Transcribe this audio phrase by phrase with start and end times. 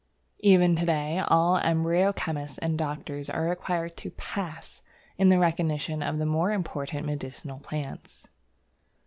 [0.39, 4.81] Even to day all embryo chemists and doctors are required to "pass"
[5.19, 8.27] in the recognition of the more important medicinal plants.